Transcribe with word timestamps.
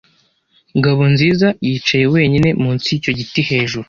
Ngabonziza 0.77 1.47
yicaye 1.67 2.05
wenyine 2.13 2.49
munsi 2.61 2.85
yicyo 2.93 3.11
giti 3.19 3.41
hejuru. 3.49 3.79